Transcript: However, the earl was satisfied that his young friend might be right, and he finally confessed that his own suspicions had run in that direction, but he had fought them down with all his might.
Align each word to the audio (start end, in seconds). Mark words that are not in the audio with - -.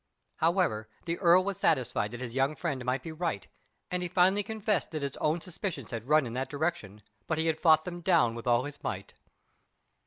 However, 0.37 0.89
the 1.05 1.19
earl 1.19 1.43
was 1.43 1.57
satisfied 1.59 2.09
that 2.09 2.21
his 2.21 2.33
young 2.33 2.55
friend 2.55 2.83
might 2.83 3.03
be 3.03 3.11
right, 3.11 3.47
and 3.91 4.01
he 4.01 4.09
finally 4.09 4.41
confessed 4.41 4.89
that 4.89 5.03
his 5.03 5.15
own 5.17 5.41
suspicions 5.41 5.91
had 5.91 6.07
run 6.09 6.25
in 6.25 6.33
that 6.33 6.49
direction, 6.49 7.03
but 7.27 7.37
he 7.37 7.45
had 7.45 7.59
fought 7.59 7.85
them 7.85 8.01
down 8.01 8.33
with 8.33 8.47
all 8.47 8.63
his 8.63 8.81
might. 8.83 9.13